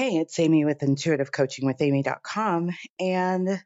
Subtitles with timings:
[0.00, 3.62] Hey, it's Amy with intuitivecoachingwithamy.com, and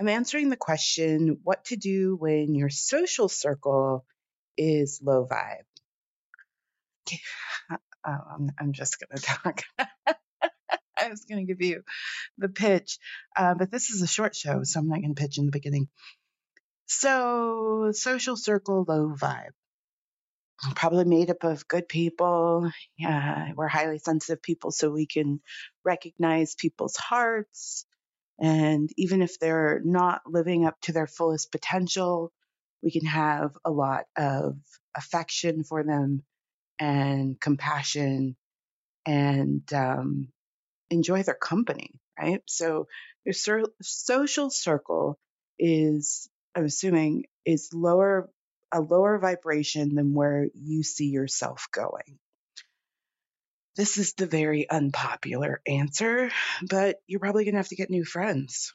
[0.00, 4.06] I'm answering the question what to do when your social circle
[4.56, 5.64] is low vibe.
[8.04, 9.62] I'm, I'm just going to talk.
[10.96, 11.82] I was going to give you
[12.38, 13.00] the pitch,
[13.36, 15.50] uh, but this is a short show, so I'm not going to pitch in the
[15.50, 15.88] beginning.
[16.86, 19.50] So, social circle, low vibe.
[20.74, 22.70] Probably made up of good people.
[23.06, 25.40] Uh, we're highly sensitive people, so we can
[25.84, 27.84] recognize people's hearts.
[28.40, 32.32] And even if they're not living up to their fullest potential,
[32.82, 34.56] we can have a lot of
[34.96, 36.22] affection for them
[36.78, 38.36] and compassion
[39.06, 40.28] and um,
[40.90, 42.42] enjoy their company, right?
[42.46, 42.88] So
[43.24, 43.34] your
[43.82, 45.18] social circle
[45.58, 48.30] is, I'm assuming, is lower
[48.76, 52.18] a lower vibration than where you see yourself going.
[53.76, 56.30] This is the very unpopular answer,
[56.68, 58.74] but you're probably going to have to get new friends.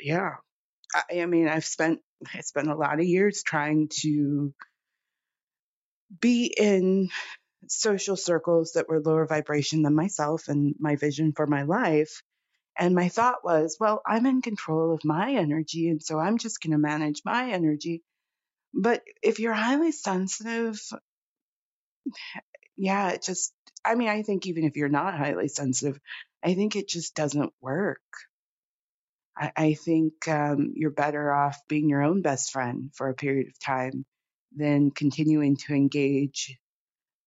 [0.00, 0.36] Yeah.
[0.94, 2.00] I, I mean, I've spent
[2.34, 4.52] I spent a lot of years trying to
[6.20, 7.08] be in
[7.68, 12.22] social circles that were lower vibration than myself and my vision for my life.
[12.78, 15.88] And my thought was, well, I'm in control of my energy.
[15.88, 18.02] And so I'm just going to manage my energy.
[18.72, 20.80] But if you're highly sensitive,
[22.76, 23.52] yeah, it just,
[23.84, 26.00] I mean, I think even if you're not highly sensitive,
[26.42, 28.00] I think it just doesn't work.
[29.36, 33.48] I, I think um, you're better off being your own best friend for a period
[33.48, 34.04] of time
[34.56, 36.58] than continuing to engage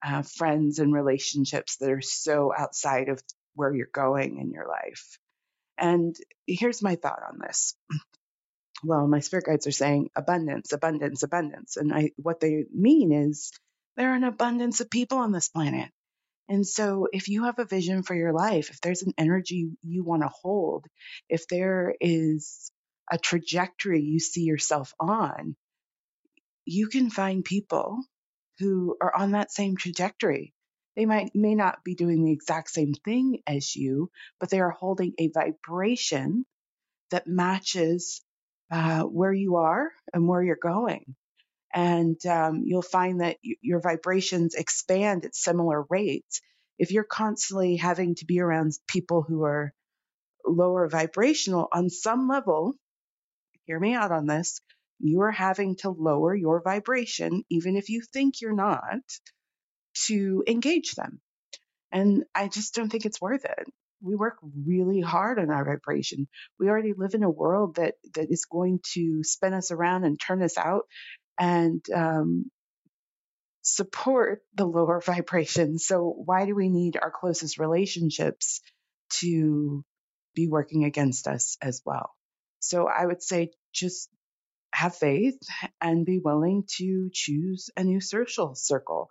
[0.05, 3.22] uh, friends and relationships that are so outside of
[3.55, 5.17] where you're going in your life.
[5.77, 6.16] And
[6.47, 7.75] here's my thought on this.
[8.85, 11.77] Well, my spirit guides are saying abundance, abundance, abundance.
[11.77, 13.52] And I, what they mean is
[13.97, 15.89] there are an abundance of people on this planet.
[16.49, 20.03] And so if you have a vision for your life, if there's an energy you
[20.03, 20.85] want to hold,
[21.29, 22.71] if there is
[23.11, 25.55] a trajectory you see yourself on,
[26.66, 28.00] you can find people
[28.59, 30.53] who are on that same trajectory.
[30.95, 34.71] They might may not be doing the exact same thing as you, but they are
[34.71, 36.45] holding a vibration
[37.11, 38.23] that matches
[38.71, 41.15] uh, where you are and where you're going.
[41.73, 46.41] And um, you'll find that y- your vibrations expand at similar rates.
[46.79, 49.73] If you're constantly having to be around people who are
[50.45, 52.75] lower vibrational on some level,
[53.65, 54.61] hear me out on this,
[54.99, 59.01] you are having to lower your vibration, even if you think you're not,
[60.08, 61.22] to engage them.
[61.91, 63.68] And I just don't think it's worth it.
[64.02, 66.28] We work really hard on our vibration.
[66.59, 70.19] We already live in a world that, that is going to spin us around and
[70.19, 70.88] turn us out
[71.40, 72.52] and um,
[73.62, 75.80] support the lower vibration.
[75.80, 78.62] So, why do we need our closest relationships
[79.22, 79.84] to
[80.35, 82.12] be working against us as well?
[82.59, 84.09] So, I would say just
[84.74, 85.38] have faith
[85.81, 89.09] and be willing to choose a new social circle.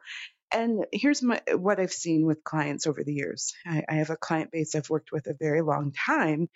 [0.55, 3.55] And here's my, what I've seen with clients over the years.
[3.67, 6.49] I, I have a client base I've worked with a very long time.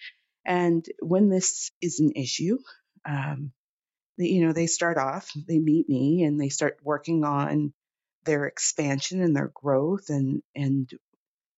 [0.45, 2.59] And when this is an issue,
[3.09, 3.53] um,
[4.19, 7.73] they, you know, they start off, they meet me and they start working on
[8.25, 10.91] their expansion and their growth and, and,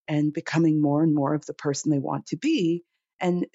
[0.06, 2.84] and becoming more and more of the person they want to be.
[3.20, 3.46] And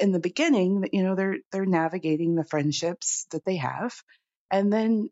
[0.00, 3.94] in the beginning, you know, they're they're navigating the friendships that they have.
[4.50, 5.10] And then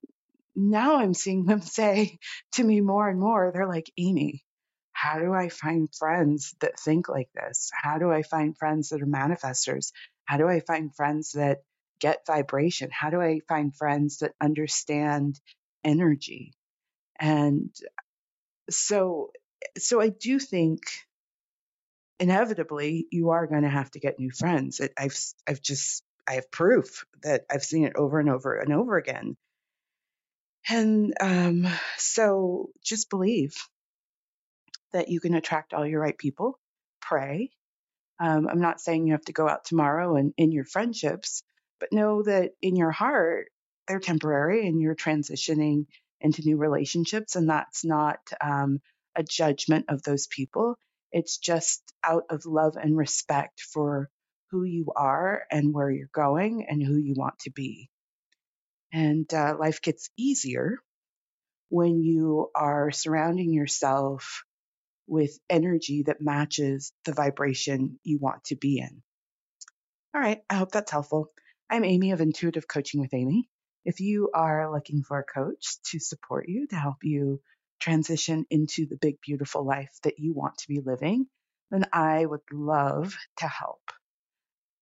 [0.55, 2.19] now I'm seeing them say
[2.53, 4.45] to me more and more, they're like, Amy,
[4.93, 7.71] how do I find friends that think like this?
[7.75, 9.93] How do I find friends that are manifestors?
[10.25, 11.59] How do I find friends that
[12.01, 12.91] get vibration?
[12.93, 15.41] How do I find friends that understand
[15.85, 16.53] energy?
[17.19, 17.75] And
[18.71, 19.31] so
[19.79, 20.81] so I do think
[22.21, 24.81] inevitably you are going to have to get new friends.
[24.81, 25.17] It, I've
[25.49, 29.37] I've just I have proof that I've seen it over and over and over again.
[30.69, 33.55] And um, so just believe
[34.93, 36.59] that you can attract all your right people.
[37.01, 37.51] Pray.
[38.21, 41.43] Um, I'm not saying you have to go out tomorrow and in your friendships,
[41.81, 43.49] but know that in your heart
[43.89, 45.87] they're temporary and you're transitioning
[46.21, 48.81] into new relationships, and that's not um,
[49.17, 50.77] a judgment of those people
[51.13, 54.09] it's just out of love and respect for
[54.51, 57.91] who you are and where you're going and who you want to be.
[58.93, 60.79] And uh, life gets easier
[61.71, 64.45] when you are surrounding yourself
[65.07, 69.03] with energy that matches the vibration you want to be in.
[70.15, 71.31] All right, I hope that's helpful.
[71.71, 73.49] I'm Amy of Intuitive Coaching with Amy.
[73.85, 77.41] If you are looking for a coach to support you, to help you
[77.81, 81.27] transition into the big, beautiful life that you want to be living,
[81.71, 83.81] then I would love to help.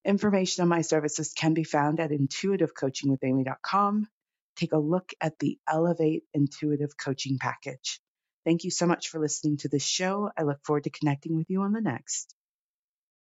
[0.04, 4.08] Information on my services can be found at intuitivecoachingwithamy.com.
[4.56, 8.00] Take a look at the Elevate Intuitive Coaching Package.
[8.44, 10.30] Thank you so much for listening to this show.
[10.36, 12.34] I look forward to connecting with you on the next.